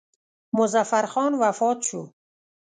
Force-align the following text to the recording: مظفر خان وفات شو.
مظفر 0.57 1.05
خان 1.13 1.31
وفات 1.41 1.79
شو. 1.87 2.01